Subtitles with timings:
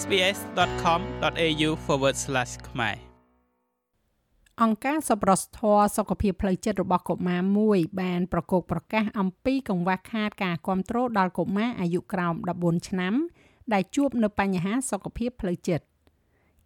[0.00, 1.70] sbs.com.au/
[2.68, 2.96] ខ្មែរ
[4.62, 13.14] អង្គការសប្បុរសធម៌សុខភាពផ្លូវចិត្តរបស់កុមារមួយបានប្រកោកប្រកាសអំពីកង្វះខាតការគ្រប់គ្រងដល់កុមារអាយុក្រោម14ឆ្នាំ
[13.72, 15.84] ដែលជួបនៅបញ្ហាសុខភាពផ្លូវចិត្ត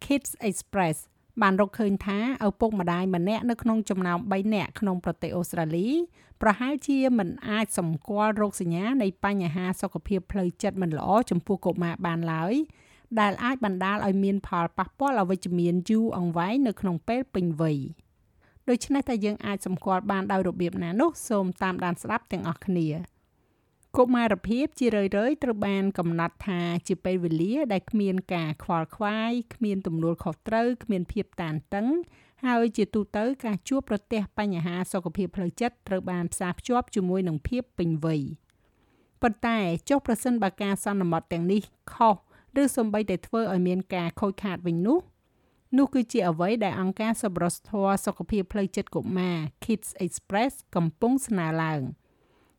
[0.03, 0.97] Kids Express
[1.41, 5.87] បានរកឃើញថាឪពុកម្ដាយម្នាក់នៅក្នុងចំណោម3នាក់ក្នុងប្រទេសអូស្ត្រាលី
[6.41, 12.55] ប្រហែលជាមិនអាចសម្គាល់រោគសញ្ញានៃបញ្ហាសុខភាពផ្លូវចិត្តមិនល្អចំពោះកុមារបានឡើយ
[13.19, 17.79] ដែលអាចបណ្ដាលឲ្យមានផលប៉ះពាល់អវិជ្ជមានយូរអង្វែងនៅក្នុងពេលពេញវ័យ
[18.69, 22.87] ដូច្នេះតែយើងអាចសម្គាល់បានដោយរបៀបណានោះសូមតាមដានស្ដាប់ទាំងអស់គ្នា
[23.97, 25.11] កុមារភាពជារឿយៗ
[25.43, 31.87] ត្រូវបានកំណត់ថាជាពេលវេលាដែលគ្មានការខ្វល់ខ្វាយគ្មានទំនួលខុសត្រូវគ្មានភាពតានតឹង
[32.45, 38.21] ហើយជាទូទៅការជួបប្រទះបញ្ហាសុខភាពផ្លូវចិត្តត្រូវបានផ្សារភ្ជាប់ជាមួយនឹងភាពពេញវ័យ
[39.21, 39.57] ប៉ុន្តែ
[39.89, 41.61] ចុះប្រសិនបើការសន្មត់ទាំងនេះ
[41.93, 42.15] ខុស
[42.61, 44.99] ឬសំបីតែធ្វើឲ្យមានការខូចខាតវិញនោះ
[45.77, 51.81] នោះគឺជាអ្វីដែលអង្គការសប្បុរសធម៌សុខភាពផ្លូវចិត្តកុមារ Kids Express កំពុងស្នើឡើង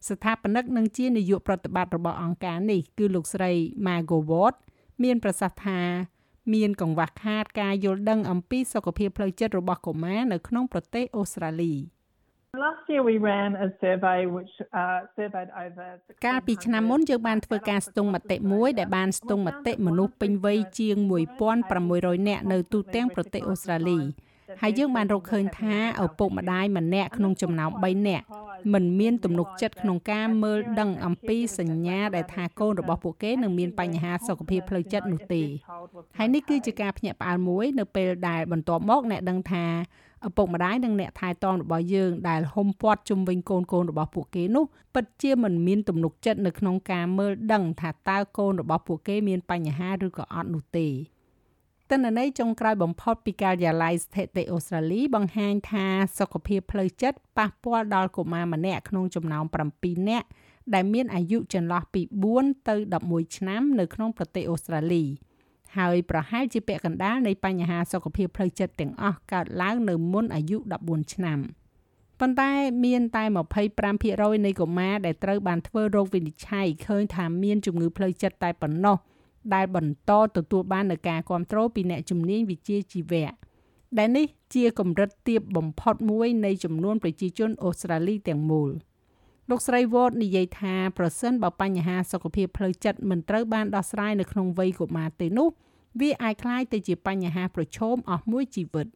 [0.08, 3.52] ស្ថាបនិកនិងជានាយកប្រតិបត្តិរបស់អង្គការនេះ គឺលោកស្រី
[3.86, 4.54] Margot Ward
[5.02, 5.80] មានប្រសាសន៍ថា
[6.54, 11.72] មានកង្វះខាតការយល់ដឹងអំពីសុខភាពផ្លូវចិត្តរបស់កុមារនៅក្នុងប្រទេសអូស្ត្រាលី។
[16.26, 20.96] កាលពីឆ្នាំមុនយើងបានធ្វើការស្ទង់មតិមួយដែលបានស្ទង់មតិមនុស្សពេញវ័យជាង
[21.62, 23.98] 1600នាក់នៅទូទាំងប្រទេសអូស្ត្រាលី
[24.62, 28.24] ហើយយើងបានរកឃើញថាឪពុកម្ដាយម្នាក់ក្នុងចំណោម3នាក់
[28.72, 35.42] មិនមានទំនុកចិត្តក្នុងការមើលដឹងអំពីសញ្ញាដែលថាកូនរបស់ពួកគេនឹងមានបញ្ហាសុខភាពផ្លូវចិត្តនោះទេ
[36.18, 39.66] ហើយនេះគឺជាការភ្ញាក់ផ្អើលមួយនៅពេលដែលបន្ទាប់មកអ្នកដឹងថា
[40.26, 50.88] ឪពុកម្ដាយនិងអ្នកថែទាំរបស់យើងដែលហុំព័ទ្ធជុំវិញកូនកូនរបស់ពួកគេនោះពិតជាមិនមានទំនុកចិត្តនៅក្នុងការមើលដឹងថាតើកូនរបស់ពួកគេមានបញ្ហាឬក៏អត់នោះទេ
[51.90, 55.86] ទិន្នន័យចុងក្រោយបំផុតពីការិយាល័យស្ថិតិអូស្ត្រាលីបង្ហាញថា
[56.18, 59.44] សុខភាពផ្លូវចិត្តប៉ះពាល់ដល់កុមារម្នាក់ក្នុងចំណោម
[59.76, 60.26] 7នាក់
[60.74, 62.74] ដែលមានអាយុចន្លោះពី4ទៅ
[63.06, 65.04] 11ឆ្នាំនៅក្នុងប្រទេសអូស្ត្រាលី។
[65.76, 71.38] ហើយប្រហែលជាពាក់កណ្ដាលនៃបញ្ហាសុខភាពផ្លូវចិត្តទាំងអស់កើតឡើងនៅមុនអាយុ14ឆ្នាំ
[72.20, 72.50] ប៉ុន្តែ
[72.84, 73.24] មានតែ
[73.84, 78.96] 25%នៃកុមារដែលត្រូវបានធ្វើរោគវិនិច្ឆ័យឃើញថាមានជំងឺផ្លូវចិត្តតែប៉ុណ្ណោះ
[79.54, 83.30] ដែលបន្តទទួលបាននូវការគ្រប់គ្រងពីអ្នកជំនាញវិជ្ជាជីវៈ
[83.98, 88.70] ដែលនេះជាកម្រិតទាបបំផុតមួយនៃចំនួនប្រជាជនអូស្ត្រាលីទាំងមូល
[89.52, 95.48] លោកស្រីវ៉តនិយាយថាប្រសិនបើបញ្ហាសុខភាពផ្លូវចិត្តមិនត្រូវបានដោះស្រាយនៅក្នុងវ័យកុមារទេនោះ
[96.00, 98.86] វាអាចក្លាយទៅជាបញ្ហាប្រឈមអស់មួយជីវិត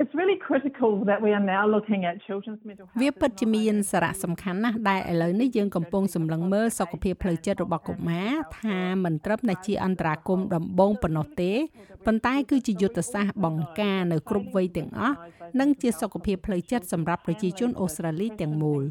[0.00, 11.52] It's really critical that we are now looking at children's mental health វាពិតជាមានសារៈសំខាន់ណាស់ដែលឥឡូវនេះយើងកំពុងសម្លឹងមើលសុខភាពផ្លូវចិត្តរបស់កុមារថាមិនត្រឹមតែជាអន្តរាគមដំបូងប៉ុណ្ណោះទេ
[12.06, 15.16] ប៉ុន្តែគឺជាយុទ្ធសាស្ត្របង្ការនៅគ្រប់វ័យទាំងអស់
[15.60, 18.82] និងជាសុខភាពផ្លូវចិត្តសម្រាប់ប្រជាជនអូស្ត្រាលីទាំងមូល។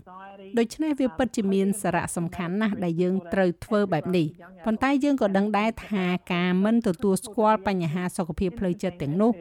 [0.59, 4.27] ដូច្នេះវាពិតជាមានសារៈសំខាន់ណាស់ដែលយើងត្រូវធ្វើបែបនេះ
[4.65, 9.31] ប៉ុន្តែយើងក៏ដឹងដែរថាការមិនទទួលស្គាល់បញ្ហាសុខភាពផ្លូវចិត្តទាំងនោះ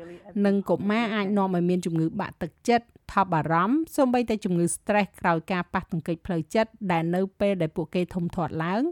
[0.46, 8.82] នឹងកុមារអាចនាំឲ្យមានជំងឺបាក់ទឹកចិត្តថប់បារម្ភសូម្បីតែជំងឺ stress ក្រោយការប៉ះទង្គិចផ្លូវចិត្តដែលនៅពេលដែលពួកគេធំធាត់ឡើង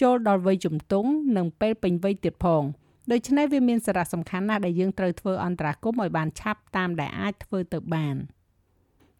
[0.00, 2.62] ចូលដល់វ័យជំទង់និងពេលពេញវ័យទៀតផង
[3.12, 8.16] ដូច្នេះវាមានសារៈសំខាន់ណាស់ដែលយើងត្រូវធ្វើអន្តរាគមន៍ឲ្យបានឆាប់តាមដែលអាចធ្វើទៅបាន។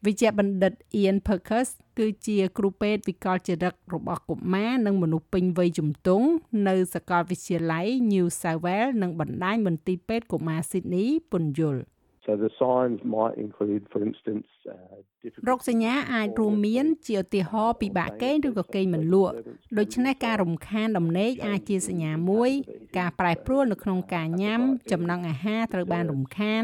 [0.04, 6.26] វិជ្ជបណ្ឌិត Ian Perkins គឺជាគ្រូពេទ្យវិកលចរិតរបស់កុមារនិងមនុស្សពេញវ័យជំទង់
[6.68, 11.82] នៅសាកលវិទ្យាល័យ New South Wales និងបណ្ដាញមន្ទីរពេទ្យកុមារ Sydney ពន្យល់
[12.26, 14.46] So the signs might include for instance
[15.48, 19.34] រោគសញ្ញាអាចរួមមានជាឧទាហរណ៍ពិបាកគេងឬក៏គេងមិនលក់
[19.78, 22.50] ដូច្នេះការរំខានដំណេកអាចជាសញ្ញាមួយ
[22.98, 24.60] ការប្រែប្រួលនៅក្នុងការញ៉ាំ
[24.92, 26.62] ចំណង់អាហារត្រូវបានរំខាន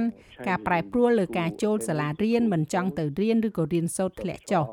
[0.49, 4.67] ការប្រែប្រួលលើការចូលសាលារៀនមិនចង់ទៅរៀនឬក៏រៀនសូត្រធ្លាក់ចុះ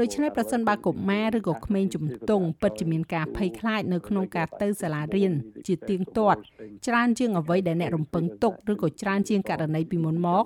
[0.00, 5.32] ដូច្នេះប្រសិនបើកុមារឬក៏ក្មេងជំទង់ពិតជាមានការភ័យខ្លាចនៅក្នុងការទៅសាលារៀន
[5.66, 6.40] ជាទៀងទាត់
[6.86, 10.44] ច្រើនជាងអ្វីដែលអ្នករំពឹងទុកឬក៏ច្រើនជាងករណីពីមុនមក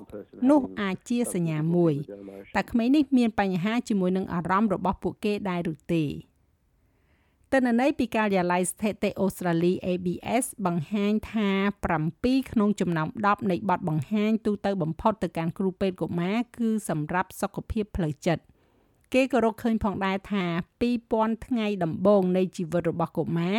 [0.49, 1.93] នោះអាចជាសញ្ញាមួយ
[2.55, 6.05] តែក្មេងនេះមានបញ្ហាជាមួយនឹងអារម្មណ៍របស់ពួកគេដែរឬទេ
[7.53, 11.49] ទិន្នន័យពីការិយាល័យស្ថិតិអូស្ត្រាលី ABS បង្ហាញថា
[11.99, 18.43] 7ក្នុងចំណោម10នៃបទបង្ហាញទូទៅបំផុតទៅកាន់គ្រូពេទ្យកុមារគឺសម្រាប់សុខភាពផ្លូវចិត្ត។
[19.13, 20.45] គេក៏រកឃើញផងដែរថា
[20.95, 23.57] 2000ថ្ងៃដំបូងនៃជីវិតរបស់កុមារ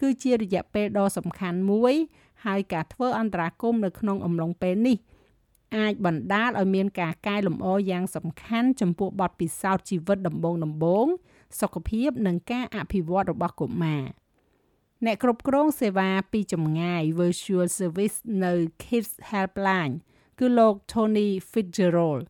[0.00, 1.94] គឺជារយៈពេលដ៏សំខាន់មួយ
[2.44, 4.98] ហើយការធ្វើអន្តរាគមន៍នៅក្នុងអំឡុងពេលនេះ
[5.76, 11.06] អាចបណ្ដាលឲ្យមានការកែលម្អយ៉ាងសំខាន់ចំពោះបទពិសោធន៍ជីវិតដំបូងដំបូង
[11.60, 14.04] សុខភាពនិងការអភិវឌ្ឍរបស់កុមារ
[15.04, 18.52] អ្នកគ្រប់គ្រងសេវាពីចម្ងាយ Virtual Service នៅ
[18.82, 19.94] Kids Helpline
[20.38, 22.22] គឺលោក Tony Fitzgerald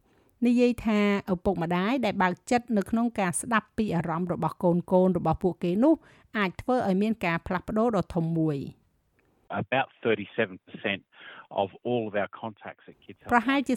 [0.44, 1.00] និយាយថា
[1.32, 5.94] ឪពុកម្ដាយដែលបើកចិត្តនៅក្នុងការស្ដាប់ពីអារម្មណ៍របស់កូនកូនរបស់ពួកគេនោះ
[6.38, 8.56] អាចធ្វើឲ្យមានការផ្លាស់ប្ដូរដ៏ធំមួយ
[9.62, 13.74] about 37% of all of our contacts at Kids ប្រហែលជា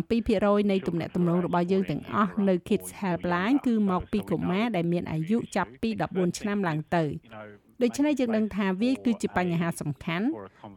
[0.00, 7.04] 37%នៃទំនាក់ទំនងរបស់យើងទាំងអស់នៅ Kids Helpline គឺមកពីកុមារដែលមានអាយុចាប់ពី14ឆ្នាំឡើងទៅ
[7.82, 10.26] ដូច្នេះយើងដឹងថាវាគឺជាបញ្ហាសំខាន់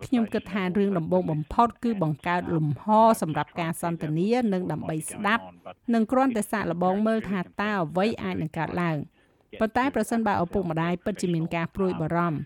[0.06, 2.86] ខ្ញុំគិតថារឿងដំបូងបំផុតគឺបង្កើតលំហ
[3.22, 5.44] សម្រាប់ការសន្ទនានិងដើម្បីស្ដាប់
[5.94, 8.98] និងគ្រាន់តែសាកល្បងមើលថាតើអ្វីអាចនឹងកើតឡើង
[9.60, 12.40] ប៉ុន្តែប្រសិនបើឪពុកម្ដាយពិតជាមានការព្រួយបារម្ភ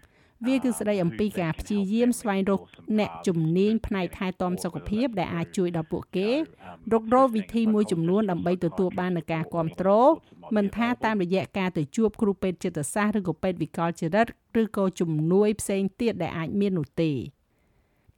[0.45, 2.62] វាគឺស្ដីអំពីការព្យាយាមស្វែងរក
[3.00, 6.30] អ្នកជំនាញផ្នែកថែទាំសុខភាពដែលអាចជួយដល់ពួកគេ
[6.94, 10.12] រករកវិធីមួយចំនួនដើម្បីទទួលបាននូវការគ្រប់គ្រង
[10.56, 14.28] មិនថាតាមរយៈការទៅជួបគ្រូពេទ្យចិត្តសាស្ត្រឬក៏ពេទ្យវិកលចរិត
[14.62, 17.12] ឬក៏ជំនួយផ្សេងទៀតដែលអាចមាននោះទេ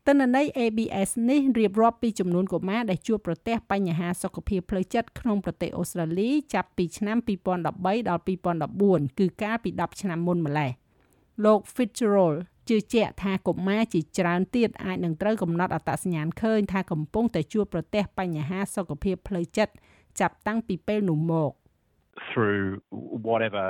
[0.08, 8.22] ទិន្នន័យ ABS នេះរៀបរាប់ពីចំនួនកុមារដែលជួបប្រទះបញ្ហាសុខភាពផ្លូវចិត្តក្នុងប្រទេសអូស្ត្រាលីចាប់ពីឆ្នាំ2013ដល់
[8.70, 10.72] 2014គឺកាលពី10ឆ្នាំមុនម្លេះ
[11.46, 12.38] លោក Fitzgerald
[12.70, 19.74] ជឿជាក់ថាកុមារជាច្រើនទៀតអាចនឹងត្រូវកំណត់អត្តសញ្ញាណឃើញថាកំពុងតែជួបប្រទះបញ្ហាសុខភាពផ្លូវចិត្ត
[20.20, 21.52] ចាប់តាំងពីពេលនោះមក
[22.30, 22.66] through
[23.30, 23.66] whatever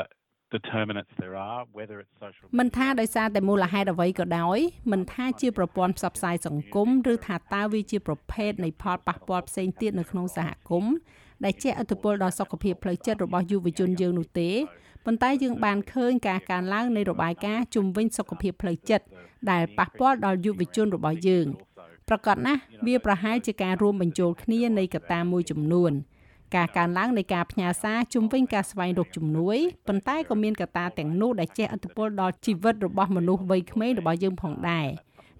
[0.58, 4.60] determinants there are whether it's social មិនថាដោយសារតែមូលហេតុអ្វីក៏ដោយ
[4.92, 10.94] មិនថាជាប្រព័ន្ធផ្សព្វផ្សាយសង្គមឬថាតើវាជាប្រភេទនៃផលប៉ះពាល់ផ្សេងទៀតនៅក្នុងសហគមន៍
[11.44, 14.50] ដែលជះឥទ្ធិពលដល់សុខភាពផ្លូវចិត្តរបស់យុវជនយើងនោះទេ
[15.06, 19.06] ប៉ុន្តែយើងបានឃើញការកើនឡើងនៃរបាយការណ៍ជំវិញសុខភាពផ្លូវចិត្ត
[19.52, 21.46] ដែលប៉ះពាល់ដល់យុវជនរបស់យើង
[22.10, 25.92] ប្រកបណាស់វាប្រហែលជាការរួមបញ្ចូលគ្នានៃកត្តាមួយចំនួន
[26.56, 29.58] ការកើនឡើងនៃការផ្ញើសារជំវិញការស្វែងរកជំនួយ
[29.88, 34.88] ប៉ុន្តែក៏មានកត្តាទាំងនោះដែលជះឥទ្ធិពលដល់ជីវិតរបស់មនុស្សវ័យក្មេងរបស់យើងផងដែរ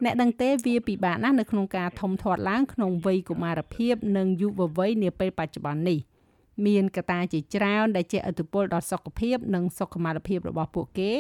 [0.04, 6.00] អ្នកដឹងទេវាពិបាកណាស់នៅក្នុងការធំធាត់ឡើងក្នុងវ័យកុមារភាព និងយុវវ័យនាពេលបច្ចុប្បន្ននេះ
[6.66, 11.12] មានកត្តាជាច្រើនដែលជះឥទ្ធិពលដល់សុខភាពនិងសុខុមាលភាពរបស់ពួកគេ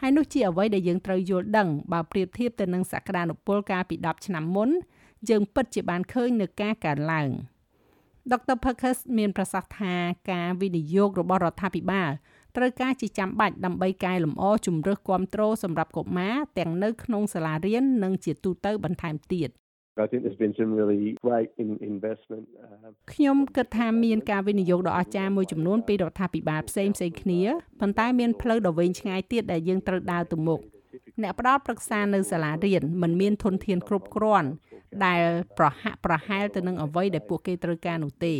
[0.00, 4.68] ហើយនោះជាអ្វីដែលយើងត្រូវយល់ដឹងបើប្រៀបធៀបទៅនឹងសក្តានុពលកាលពី10ឆ្នាំមុន
[5.28, 7.30] យើងពិតជាបានឃើញនៅការកើនឡើង។
[8.32, 8.56] Dr.
[8.64, 9.94] Perkins មានប្រសាសន៍ថា
[10.30, 12.10] ការវិនិយោគរបស់រដ្ឋាភិបាល
[12.56, 19.50] ត្រូវការជាចាំបាច់ដើម្បីកែលម្អជំរើសគ្រប់គ្រងសម្រាប់កុមារទាំងនៅក្នុងសាលារៀននិងជាទូទៅបន្ថែមទៀត
[20.04, 22.44] I think there's been some really great in investment
[23.12, 27.40] ខ្ញុំគិតថាមានការវិនិយោគដ៏អស្ចារ្យមួយចំនួនពីរដ្ឋាភិបាលផ្សេងផ្សេងគ្នា
[27.80, 30.60] ប៉ុន្តែមានផ្លូវដ៏វែងឆ្ងាយទៀតដែលយើងត្រូវដើរទៅមុខ
[31.22, 34.48] អ្នកផ្ដល់ប្រឹក្សានៅសាលារៀនមិនមានធនធានគ្រប់គ្រាន់
[35.06, 35.22] ដែល
[35.58, 38.34] ប្រហាក់ប្រហែលទៅនឹងអ្វីដែលពួកគេត្រូវការនោះទេ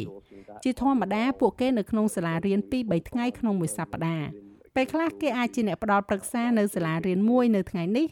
[0.62, 4.28] ជាធម្មតាពួកគេនៅក្នុងសាលារៀន2 3ថ្ងៃក្នុងមួយសប្តាហ៍
[4.74, 8.06] ពេលខ្លះគេអាចជាអ្នកផ្ដល់ប្រឹក្សានៅសាលារៀនមួយនៅថ្ងៃនេះ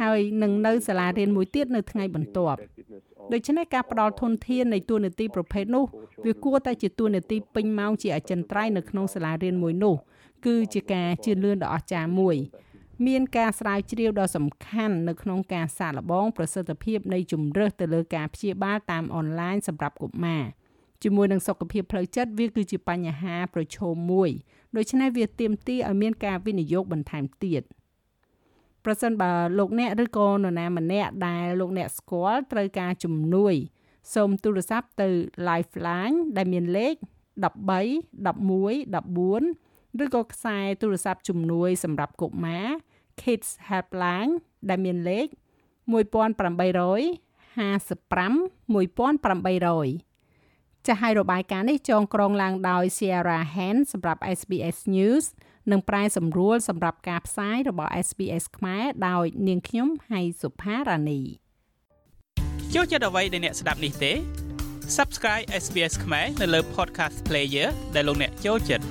[0.00, 2.58] ហើយនឹងនៅសាលារៀនមួយទៀតនៅថ្ងៃបន្ទាប់
[3.32, 5.84] ដូច្នេះការផ្ដល់ធនធាននៃទួនាទីប្រភេទនោះ
[6.26, 9.94] វាគួរតែជាទួនាទីពេញម៉ោងជាអចិន្ត្រៃយ៍នៅក្នុងសាលារៀនមួយនោះ
[10.46, 12.36] គឺជាការជឿនលឿនដ៏អស្ចារ្យមួយ
[13.06, 20.44] មានការស្រាវជ្រាវដ៏សំខាន់នៅក្នុងការសាកល្បងប្រសិទ្ធភាពនៃជំរើសទៅលើការព្យាបាលតាមអនឡាញសម្រាប់កុមារ
[21.02, 24.30] ជាមួយនឹងសុខភាពផ្លូវចិត្តវាគឺជាបញ្ហាប្រឈមមួយ
[24.76, 27.62] ដូច្នេះវាទាមទារឲ្យមានការវិនិយោគបន្ថែមទៀត
[28.84, 33.54] ប្រសិនបើលោកអ្នកឬក៏នរណាម្នាក់ដែលលោកអ្នកស្គាល់ត្រូវការជំនួយ
[34.14, 35.08] សូមទូរស័ព្ទទៅ
[35.48, 36.94] Lifeline ដែលមានលេខ
[37.44, 37.46] 13
[38.26, 38.96] 11
[39.96, 42.66] 14ឬក៏ខ្សែទូរស័ព្ទជំនួយសម្រាប់កុមារ
[43.20, 44.32] Kids Helpline
[44.68, 45.26] ដែលមានលេខ
[45.94, 50.15] 1800 55 1800
[50.86, 55.24] ចាស់ឲ្យរបាយការណ៍នេះចងក្រងឡើងដោយ Sierra Hand សម្រាប់ SBS News
[55.72, 61.20] និងប្រែសម្រួលសម្រាប់ការផ្សាយរបស់ SBS ខ្មែរដោយនាងខ្ញុំហៃសុផារ៉ានី
[62.74, 64.12] ចូលចិត្តអ្វីដែលអ្នកស្ដាប់នេះទេ
[64.96, 68.84] Subscribe SBS ខ្មែរនៅលើ Podcast Player ដែលលោកអ្នកចូលចិត្ត